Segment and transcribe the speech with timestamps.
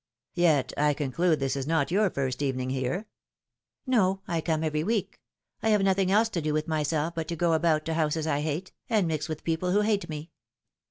[0.33, 3.05] "Yet I conclude this is not your first evening here
[3.85, 5.21] ?""No; I come every week.
[5.61, 8.41] I have nothing else to do with myself but to go about to houses I
[8.41, 10.31] hate, and mix with people who hate me."